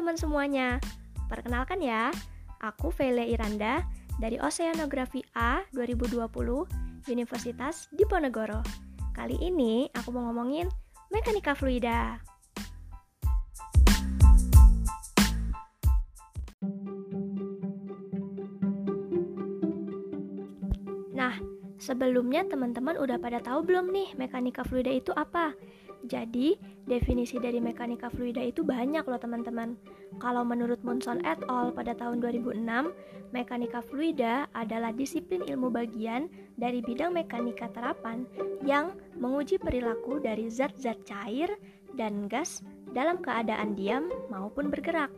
[0.00, 0.68] teman-teman semuanya.
[1.28, 2.08] Perkenalkan ya,
[2.64, 3.84] aku Vele Iranda
[4.16, 6.24] dari Oceanografi A 2020
[7.12, 8.64] Universitas Diponegoro.
[9.12, 10.72] Kali ini aku mau ngomongin
[11.12, 12.16] mekanika fluida.
[21.12, 21.36] Nah,
[21.76, 25.52] sebelumnya teman-teman udah pada tahu belum nih mekanika fluida itu apa?
[26.08, 26.56] Jadi,
[26.88, 29.76] definisi dari mekanika fluida itu banyak loh teman-teman.
[30.16, 31.76] Kalau menurut Munson et al.
[31.76, 32.64] pada tahun 2006,
[33.36, 38.24] mekanika fluida adalah disiplin ilmu bagian dari bidang mekanika terapan
[38.64, 41.52] yang menguji perilaku dari zat-zat cair
[41.94, 42.64] dan gas
[42.96, 45.12] dalam keadaan diam maupun bergerak.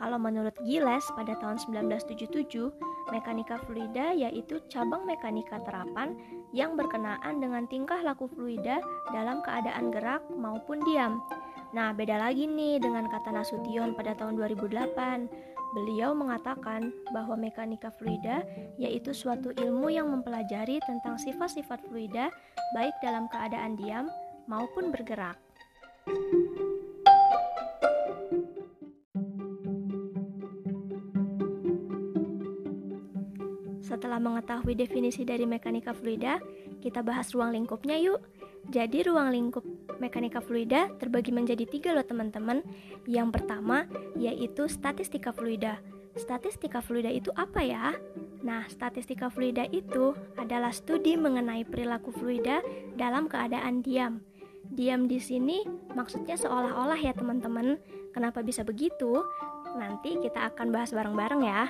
[0.00, 2.72] Kalau menurut Giles pada tahun 1977,
[3.12, 6.16] mekanika fluida yaitu cabang mekanika terapan
[6.50, 8.82] yang berkenaan dengan tingkah laku fluida
[9.14, 11.22] dalam keadaan gerak maupun diam.
[11.70, 15.30] Nah, beda lagi nih dengan kata Nasution pada tahun 2008.
[15.70, 18.42] Beliau mengatakan bahwa mekanika fluida
[18.74, 22.34] yaitu suatu ilmu yang mempelajari tentang sifat-sifat fluida
[22.74, 24.10] baik dalam keadaan diam
[24.50, 25.38] maupun bergerak.
[33.90, 36.38] Setelah mengetahui definisi dari mekanika fluida,
[36.78, 38.22] kita bahas ruang lingkupnya yuk.
[38.70, 39.66] Jadi ruang lingkup
[39.98, 42.62] mekanika fluida terbagi menjadi tiga loh teman-teman.
[43.10, 45.82] Yang pertama yaitu statistika fluida.
[46.14, 47.98] Statistika fluida itu apa ya?
[48.46, 52.62] Nah, statistika fluida itu adalah studi mengenai perilaku fluida
[52.94, 54.22] dalam keadaan diam.
[54.70, 55.66] Diam di sini
[55.98, 57.74] maksudnya seolah-olah ya teman-teman.
[58.14, 59.26] Kenapa bisa begitu?
[59.74, 61.66] Nanti kita akan bahas bareng-bareng ya.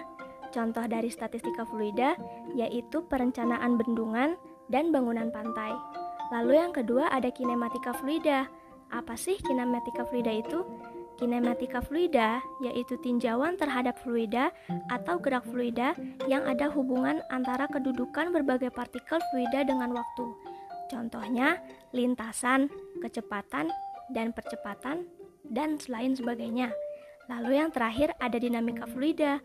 [0.51, 2.19] Contoh dari statistika fluida
[2.59, 4.35] yaitu perencanaan bendungan
[4.67, 5.75] dan bangunan pantai.
[6.31, 8.47] Lalu yang kedua ada kinematika fluida.
[8.91, 10.67] Apa sih kinematika fluida itu?
[11.19, 14.51] Kinematika fluida yaitu tinjauan terhadap fluida
[14.91, 15.95] atau gerak fluida
[16.27, 20.27] yang ada hubungan antara kedudukan berbagai partikel fluida dengan waktu.
[20.91, 21.63] Contohnya
[21.95, 22.67] lintasan,
[22.99, 23.71] kecepatan,
[24.11, 25.07] dan percepatan,
[25.47, 26.75] dan selain sebagainya.
[27.31, 29.39] Lalu yang terakhir ada dinamika fluida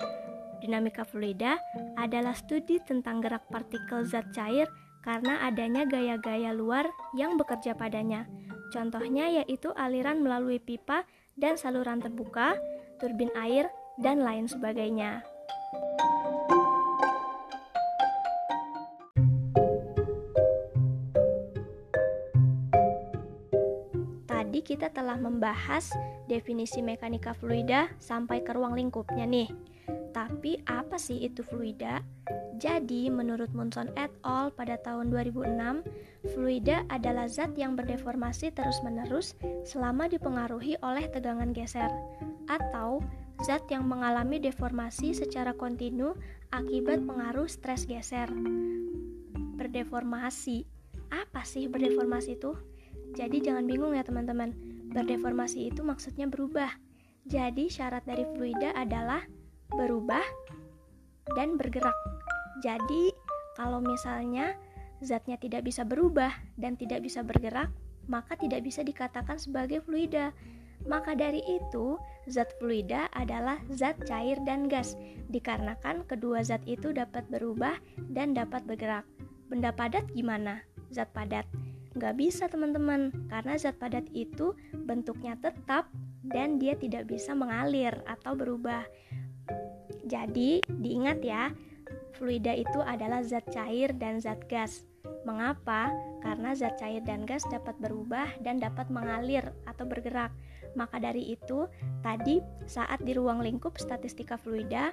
[0.63, 1.59] Dinamika fluida
[1.99, 4.67] adalah studi tentang gerak partikel zat cair
[5.05, 8.25] karena adanya gaya-gaya luar yang bekerja padanya.
[8.73, 11.05] Contohnya yaitu aliran melalui pipa
[11.38, 12.57] dan saluran terbuka,
[12.97, 13.69] turbin air,
[14.01, 15.23] dan lain sebagainya.
[24.25, 25.91] Tadi kita telah membahas
[26.31, 29.75] definisi mekanika fluida sampai ke ruang lingkupnya nih.
[30.16, 32.00] Tapi apa sih itu fluida?
[32.56, 34.48] Jadi, menurut Munson et al.
[34.56, 35.84] pada tahun 2006,
[36.31, 39.36] fluida adalah zat yang berdeformasi terus-menerus
[39.68, 41.92] selama dipengaruhi oleh tegangan geser,
[42.48, 43.03] atau
[43.44, 46.16] zat yang mengalami deformasi secara kontinu
[46.56, 48.32] akibat pengaruh stres geser.
[49.59, 50.64] Berdeformasi.
[51.12, 52.56] Apa sih berdeformasi itu?
[53.20, 54.56] Jadi jangan bingung ya teman-teman.
[54.96, 56.72] Berdeformasi itu maksudnya berubah.
[57.28, 59.20] Jadi syarat dari fluida adalah
[59.75, 60.24] berubah,
[61.36, 61.96] dan bergerak.
[62.63, 63.12] Jadi,
[63.56, 64.56] kalau misalnya
[65.03, 67.72] zatnya tidak bisa berubah dan tidak bisa bergerak,
[68.06, 70.31] maka tidak bisa dikatakan sebagai fluida.
[70.85, 71.97] Maka dari itu,
[72.30, 74.94] zat fluida adalah zat cair dan gas,
[75.34, 77.80] dikarenakan kedua zat itu dapat berubah
[78.14, 79.08] dan dapat bergerak.
[79.50, 80.62] Benda padat gimana?
[80.94, 81.47] Zat padat.
[81.96, 84.53] Nggak bisa teman-teman, karena zat padat itu
[84.85, 85.90] bentuknya tetap
[86.28, 88.84] dan dia tidak bisa mengalir atau berubah.
[90.06, 91.51] Jadi, diingat ya,
[92.16, 94.85] fluida itu adalah zat cair dan zat gas.
[95.25, 95.94] Mengapa?
[96.22, 100.34] Karena zat cair dan gas dapat berubah dan dapat mengalir atau bergerak.
[100.75, 101.69] Maka dari itu,
[102.03, 104.91] tadi saat di ruang lingkup statistika fluida,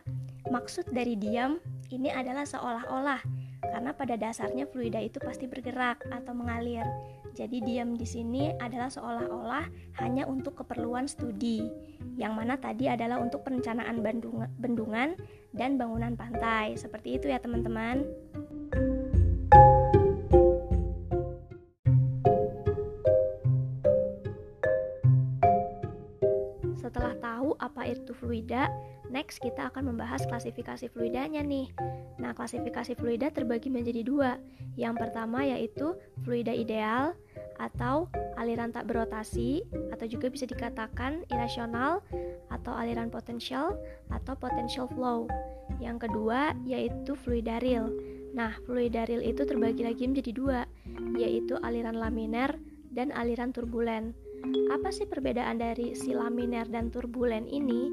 [0.48, 1.58] maksud dari diam
[1.90, 6.82] ini adalah seolah-olah karena pada dasarnya fluida itu pasti bergerak atau mengalir.
[7.32, 9.64] Jadi diam di sini adalah seolah-olah
[10.04, 11.64] hanya untuk keperluan studi,
[12.20, 14.04] yang mana tadi adalah untuk perencanaan
[14.60, 15.16] bendungan
[15.56, 16.76] dan bangunan pantai.
[16.76, 18.04] Seperti itu ya teman-teman.
[26.82, 28.66] Setelah tahu apa itu fluida,
[29.06, 31.70] next kita akan membahas klasifikasi fluidanya nih.
[32.18, 34.34] Nah, klasifikasi fluida terbagi menjadi dua.
[34.74, 35.94] Yang pertama yaitu
[36.26, 37.14] fluida ideal
[37.62, 39.62] atau aliran tak berotasi
[39.94, 42.02] atau juga bisa dikatakan irasional
[42.50, 43.78] atau aliran potensial
[44.10, 45.30] atau potential flow.
[45.78, 47.94] Yang kedua yaitu fluida real.
[48.34, 50.60] Nah, fluida itu terbagi lagi menjadi dua,
[51.20, 52.56] yaitu aliran laminer
[52.90, 54.16] dan aliran turbulen.
[54.72, 57.88] Apa sih perbedaan dari si laminer dan turbulen ini?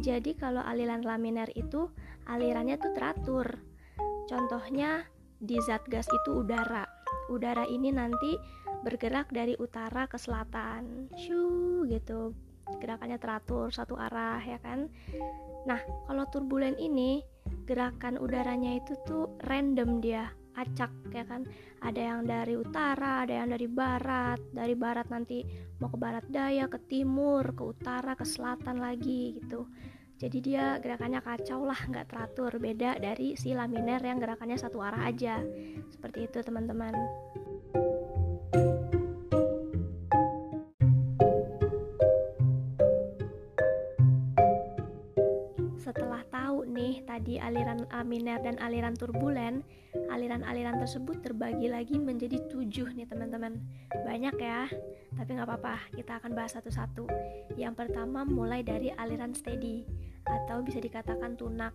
[0.00, 1.92] Jadi kalau aliran laminer itu
[2.24, 3.46] alirannya tuh teratur.
[4.24, 5.04] Contohnya
[5.36, 6.88] di zat gas itu udara.
[7.28, 8.36] Udara ini nanti
[8.80, 11.12] bergerak dari utara ke selatan.
[11.20, 12.32] Shoo gitu.
[12.80, 14.88] Gerakannya teratur satu arah ya kan.
[15.68, 17.20] Nah, kalau turbulen ini
[17.68, 21.46] gerakan udaranya itu tuh random dia acak ya kan?
[21.80, 24.38] Ada yang dari utara ada yang dari barat.
[24.50, 25.44] Dari barat nanti
[25.78, 29.66] mau ke barat daya ke timur ke utara ke selatan lagi gitu.
[30.20, 32.52] Jadi dia gerakannya kacau lah nggak teratur.
[32.60, 35.40] Beda dari si laminer yang gerakannya satu arah aja.
[35.88, 36.92] Seperti itu teman-teman
[47.50, 49.66] aliran aminer dan aliran turbulen,
[50.14, 53.58] aliran-aliran tersebut terbagi lagi menjadi tujuh nih teman-teman.
[54.06, 54.70] Banyak ya,
[55.18, 57.10] tapi nggak apa-apa, kita akan bahas satu-satu.
[57.58, 59.82] Yang pertama mulai dari aliran steady
[60.22, 61.74] atau bisa dikatakan tunak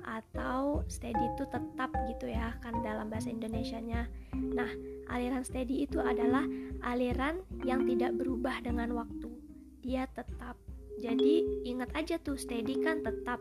[0.00, 4.08] atau steady itu tetap gitu ya kan dalam bahasa Indonesianya.
[4.32, 4.72] Nah,
[5.12, 6.48] aliran steady itu adalah
[6.80, 9.28] aliran yang tidak berubah dengan waktu.
[9.84, 10.56] Dia tetap.
[10.96, 13.40] Jadi ingat aja tuh steady kan tetap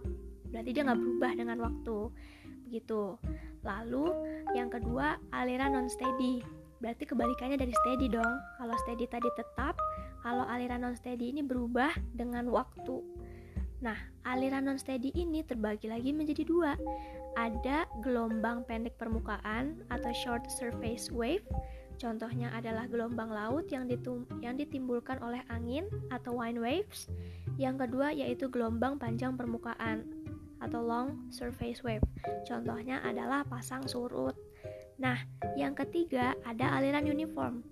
[0.49, 1.97] berarti dia nggak berubah dengan waktu.
[2.69, 3.17] Begitu.
[3.65, 4.05] Lalu
[4.53, 6.45] yang kedua aliran non steady
[6.79, 8.33] berarti kebalikannya dari steady dong.
[8.61, 9.75] Kalau steady tadi tetap
[10.21, 13.01] kalau aliran non steady ini berubah dengan waktu.
[13.79, 13.97] Nah
[14.27, 16.77] aliran non steady ini terbagi lagi menjadi dua.
[17.37, 21.45] Ada gelombang pendek permukaan atau short surface wave.
[21.99, 25.83] Contohnya adalah gelombang laut yang, ditum yang ditimbulkan oleh angin
[26.15, 27.11] atau wind waves.
[27.59, 30.07] Yang kedua yaitu gelombang panjang permukaan
[30.59, 32.03] atau long surface wave.
[32.47, 34.35] Contohnya adalah pasang surut.
[34.99, 35.15] Nah,
[35.55, 37.63] yang ketiga ada aliran uniform.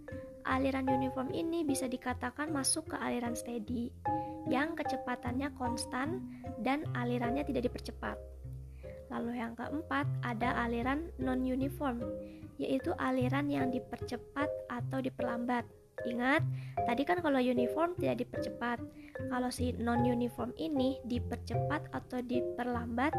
[0.48, 3.92] Aliran uniform ini bisa dikatakan masuk ke aliran steady
[4.48, 6.24] yang kecepatannya konstan
[6.64, 8.16] dan alirannya tidak dipercepat.
[9.12, 12.00] Lalu yang keempat ada aliran non-uniform,
[12.60, 15.68] yaitu aliran yang dipercepat atau diperlambat.
[16.06, 16.46] Ingat,
[16.86, 18.78] tadi kan kalau uniform tidak dipercepat.
[19.34, 23.16] Kalau si non-uniform ini dipercepat atau diperlambat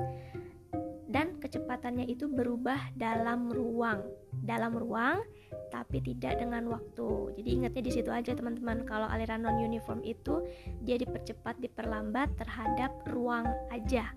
[1.09, 4.07] dan kecepatannya itu berubah dalam ruang.
[4.45, 5.19] Dalam ruang
[5.69, 7.35] tapi tidak dengan waktu.
[7.41, 8.85] Jadi ingatnya di situ aja teman-teman.
[8.85, 10.45] Kalau aliran non-uniform itu
[10.85, 14.13] dia dipercepat, diperlambat terhadap ruang aja.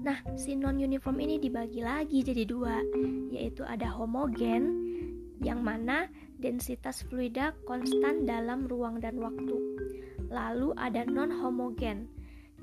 [0.00, 2.78] Nah, si non-uniform ini dibagi lagi jadi dua,
[3.34, 4.86] yaitu ada homogen
[5.42, 6.06] yang mana
[6.40, 9.56] densitas fluida konstan dalam ruang dan waktu.
[10.32, 12.08] Lalu ada non-homogen,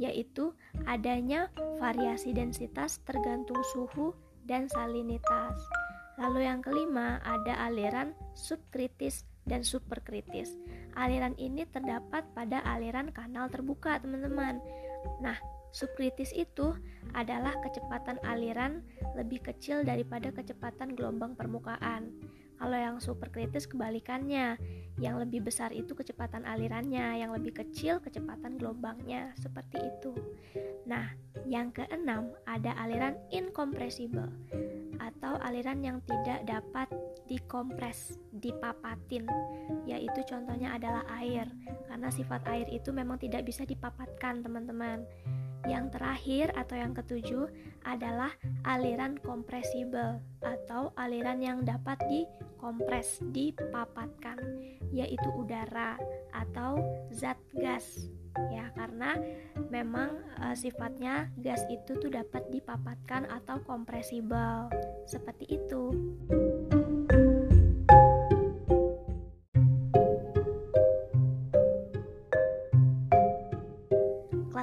[0.01, 0.53] yaitu
[0.89, 4.17] adanya variasi densitas tergantung suhu
[4.49, 5.57] dan salinitas.
[6.17, 10.57] Lalu yang kelima ada aliran subkritis dan superkritis.
[10.97, 14.57] Aliran ini terdapat pada aliran kanal terbuka, teman-teman.
[15.21, 15.37] Nah,
[15.69, 16.73] subkritis itu
[17.13, 18.81] adalah kecepatan aliran
[19.13, 22.11] lebih kecil daripada kecepatan gelombang permukaan.
[22.57, 24.57] Kalau yang super kritis kebalikannya,
[24.97, 30.17] yang lebih besar itu kecepatan alirannya, yang lebih kecil kecepatan gelombangnya, seperti itu.
[30.89, 31.13] Nah,
[31.45, 34.33] yang keenam ada aliran incompressible
[34.97, 36.89] atau aliran yang tidak dapat
[37.29, 39.29] dikompres, dipapatin,
[39.85, 41.45] yaitu contohnya adalah air,
[41.85, 45.05] karena sifat air itu memang tidak bisa dipapatkan, teman-teman.
[45.65, 47.49] Yang terakhir atau yang ketujuh
[47.87, 48.29] adalah
[48.67, 54.37] aliran kompresibel atau aliran yang dapat dikompres, dipapatkan,
[54.91, 55.97] yaitu udara
[56.35, 56.77] atau
[57.09, 58.11] zat gas.
[58.53, 59.17] Ya, karena
[59.73, 64.69] memang e, sifatnya gas itu tuh dapat dipapatkan atau kompresibel.
[65.09, 65.89] Seperti itu.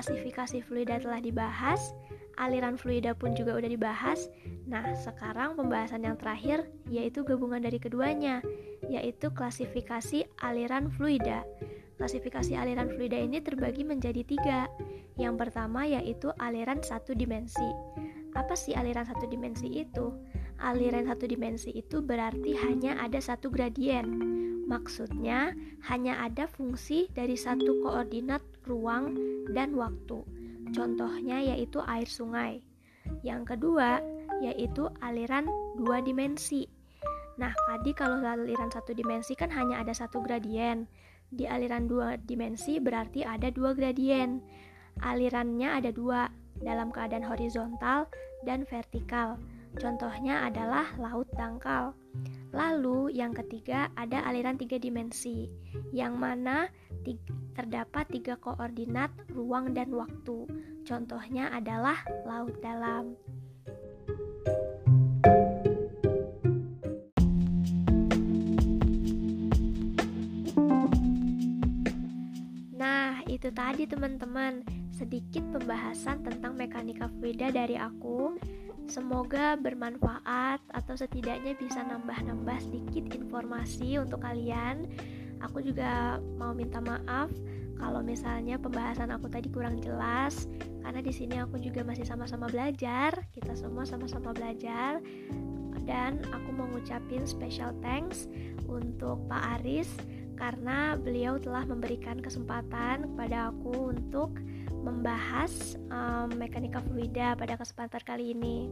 [0.05, 1.81] Klasifikasi fluida telah dibahas,
[2.37, 4.29] aliran fluida pun juga udah dibahas.
[4.69, 8.45] Nah, sekarang pembahasan yang terakhir yaitu gabungan dari keduanya,
[8.85, 11.41] yaitu klasifikasi aliran fluida.
[11.97, 14.69] Klasifikasi aliran fluida ini terbagi menjadi tiga.
[15.17, 17.65] Yang pertama yaitu aliran satu dimensi.
[18.37, 20.13] Apa sih aliran satu dimensi itu?
[20.61, 24.34] Aliran satu dimensi itu berarti hanya ada satu gradien.
[24.65, 25.53] Maksudnya,
[25.89, 29.17] hanya ada fungsi dari satu koordinat ruang
[29.53, 30.25] dan waktu.
[30.73, 32.65] Contohnya yaitu air sungai.
[33.21, 34.01] Yang kedua
[34.41, 35.45] yaitu aliran
[35.77, 36.65] dua dimensi.
[37.37, 40.89] Nah, tadi kalau aliran satu dimensi kan hanya ada satu gradien.
[41.29, 44.41] Di aliran dua dimensi berarti ada dua gradien.
[45.03, 46.31] Alirannya ada dua
[46.63, 48.07] dalam keadaan horizontal
[48.47, 49.37] dan vertikal.
[49.75, 51.95] Contohnya adalah laut dangkal.
[52.55, 55.51] Lalu yang ketiga ada aliran tiga dimensi,
[55.91, 56.71] yang mana
[57.59, 60.47] terdapat tiga koordinat ruang dan waktu.
[60.87, 63.19] Contohnya adalah laut dalam.
[72.75, 74.63] Nah, itu tadi teman-teman,
[74.95, 78.39] sedikit pembahasan tentang mekanika fluida dari aku.
[78.85, 84.87] Semoga bermanfaat atau setidaknya bisa nambah-nambah sedikit informasi untuk kalian.
[85.41, 87.33] Aku juga mau minta maaf
[87.81, 90.47] kalau misalnya pembahasan aku tadi kurang jelas
[90.85, 93.17] karena di sini aku juga masih sama-sama belajar.
[93.33, 95.01] Kita semua sama-sama belajar.
[95.85, 98.25] Dan aku mau ngucapin special thanks
[98.69, 99.89] untuk Pak Aris
[100.35, 104.33] karena beliau telah memberikan kesempatan kepada aku untuk
[104.85, 108.69] membahas um, mekanika fluida pada kesempatan kali ini.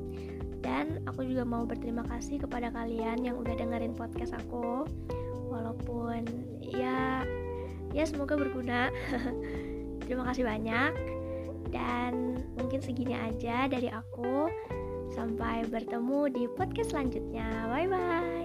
[0.62, 4.86] Dan aku juga mau berterima kasih kepada kalian yang udah dengerin podcast aku.
[5.48, 6.28] Walaupun
[6.60, 7.24] ya
[7.96, 8.92] ya semoga berguna.
[10.04, 10.92] terima kasih banyak.
[11.72, 14.52] Dan mungkin segini aja dari aku.
[15.12, 17.48] Sampai bertemu di podcast selanjutnya.
[17.68, 18.41] Bye bye.